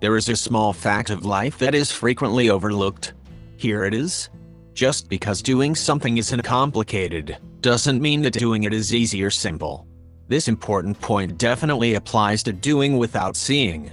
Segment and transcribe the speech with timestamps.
[0.00, 3.12] there is a small fact of life that is frequently overlooked.
[3.56, 4.30] Here it is.
[4.72, 9.86] Just because doing something isn't complicated, doesn't mean that doing it is easy or simple.
[10.28, 13.92] This important point definitely applies to doing without seeing.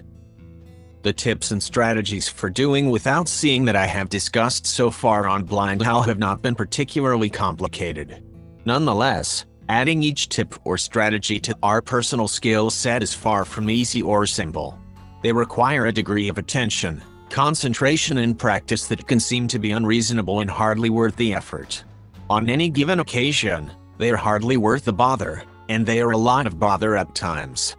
[1.02, 5.44] The tips and strategies for doing without seeing that I have discussed so far on
[5.44, 8.24] Blind How have not been particularly complicated.
[8.66, 14.02] Nonetheless, adding each tip or strategy to our personal skill set is far from easy
[14.02, 14.80] or simple.
[15.22, 20.40] They require a degree of attention, concentration and practice that can seem to be unreasonable
[20.40, 21.84] and hardly worth the effort.
[22.30, 26.46] On any given occasion, they are hardly worth the bother, and they are a lot
[26.46, 27.76] of bother at times.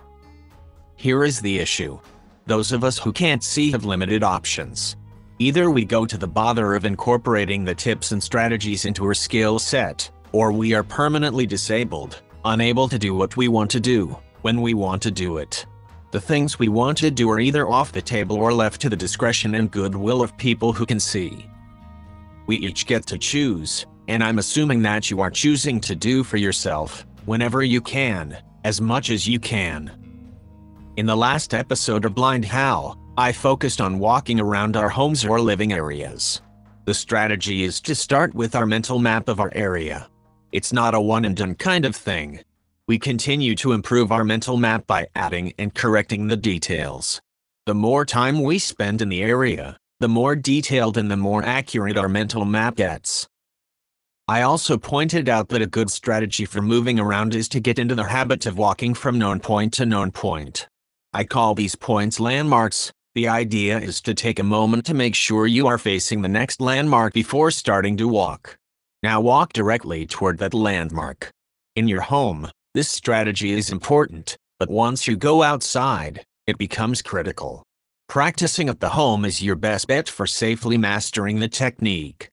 [0.96, 1.98] Here is the issue.
[2.46, 4.96] Those of us who can't see have limited options.
[5.38, 9.58] Either we go to the bother of incorporating the tips and strategies into our skill
[9.58, 14.60] set, or we are permanently disabled, unable to do what we want to do, when
[14.60, 15.64] we want to do it.
[16.10, 18.96] The things we want to do are either off the table or left to the
[18.96, 21.46] discretion and goodwill of people who can see.
[22.46, 26.38] We each get to choose, and I'm assuming that you are choosing to do for
[26.38, 29.92] yourself, whenever you can, as much as you can.
[30.96, 35.40] In the last episode of Blind How, I focused on walking around our homes or
[35.40, 36.40] living areas.
[36.86, 40.08] The strategy is to start with our mental map of our area.
[40.52, 42.40] It's not a one and done kind of thing.
[42.88, 47.20] We continue to improve our mental map by adding and correcting the details.
[47.66, 51.98] The more time we spend in the area, the more detailed and the more accurate
[51.98, 53.28] our mental map gets.
[54.26, 57.94] I also pointed out that a good strategy for moving around is to get into
[57.94, 60.66] the habit of walking from known point to known point.
[61.12, 62.90] I call these points landmarks.
[63.14, 66.58] The idea is to take a moment to make sure you are facing the next
[66.58, 68.56] landmark before starting to walk.
[69.02, 71.30] Now walk directly toward that landmark.
[71.76, 77.64] In your home, this strategy is important, but once you go outside, it becomes critical.
[78.08, 82.28] Practicing at the home is your best bet for safely mastering the technique.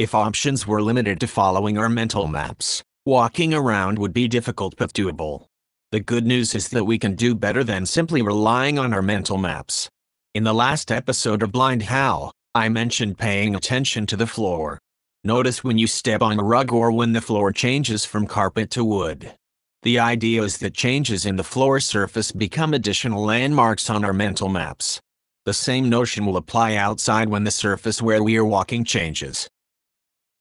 [0.00, 4.92] If options were limited to following our mental maps, walking around would be difficult but
[4.92, 5.46] doable.
[5.92, 9.38] The good news is that we can do better than simply relying on our mental
[9.38, 9.88] maps.
[10.34, 14.80] In the last episode of Blind How, I mentioned paying attention to the floor.
[15.24, 18.84] Notice when you step on a rug or when the floor changes from carpet to
[18.84, 19.34] wood.
[19.82, 24.48] The idea is that changes in the floor surface become additional landmarks on our mental
[24.48, 25.00] maps.
[25.44, 29.48] The same notion will apply outside when the surface where we are walking changes.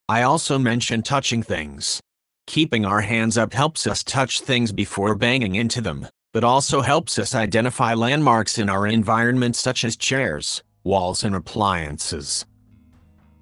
[0.09, 1.99] I also mentioned touching things.
[2.47, 7.17] Keeping our hands up helps us touch things before banging into them, but also helps
[7.17, 12.45] us identify landmarks in our environment such as chairs, walls and appliances.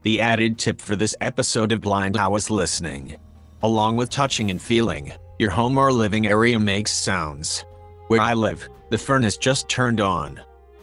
[0.04, 3.16] The added tip for this episode of Blind How is listening.
[3.62, 7.64] Along with touching and feeling, your home or living area makes sounds.
[8.10, 10.42] Where I live, the furnace just turned on.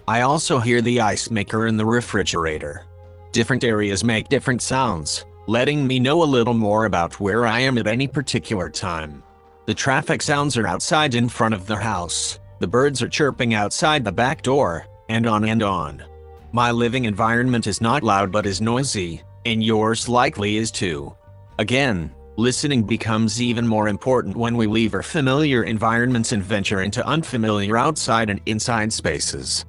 [0.09, 2.87] I also hear the ice maker in the refrigerator.
[3.31, 7.77] Different areas make different sounds, letting me know a little more about where I am
[7.77, 9.23] at any particular time.
[9.67, 14.03] The traffic sounds are outside in front of the house, the birds are chirping outside
[14.03, 16.03] the back door, and on and on.
[16.53, 21.15] My living environment is not loud but is noisy, and yours likely is too.
[21.61, 27.07] Again, listening becomes even more important when we leave our familiar environments and venture into
[27.07, 29.65] unfamiliar outside and inside spaces.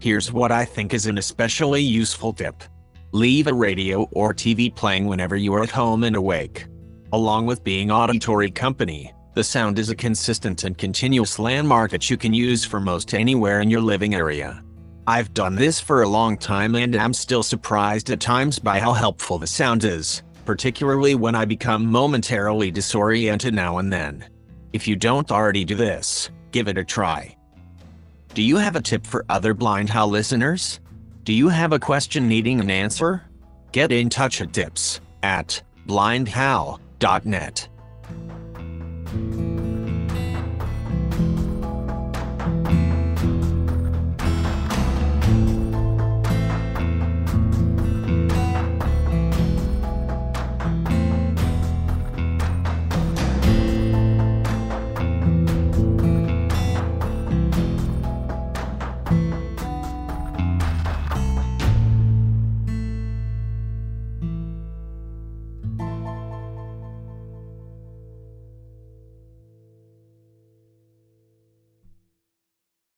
[0.00, 2.64] Here's what I think is an especially useful tip.
[3.12, 6.66] Leave a radio or TV playing whenever you are at home and awake.
[7.12, 12.16] Along with being auditory company, the sound is a consistent and continuous landmark that you
[12.16, 14.64] can use for most anywhere in your living area.
[15.08, 18.92] I've done this for a long time and am still surprised at times by how
[18.92, 24.28] helpful the sound is, particularly when I become momentarily disoriented now and then.
[24.72, 27.36] If you don't already do this, give it a try.
[28.34, 30.80] Do you have a tip for other Blind How listeners?
[31.22, 33.22] Do you have a question needing an answer?
[33.70, 37.68] Get in touch at tips at blindhow.net.